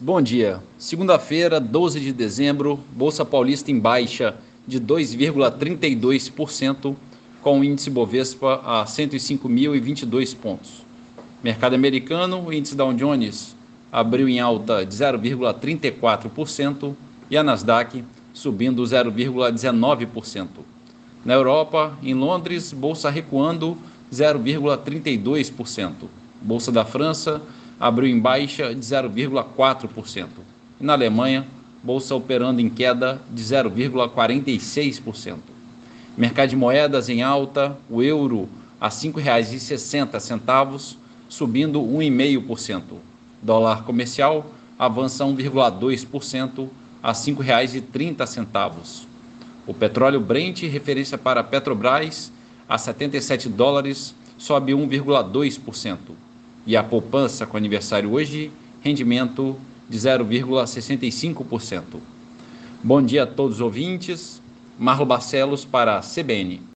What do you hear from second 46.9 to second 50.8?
a R$ 5,30. O petróleo Brent,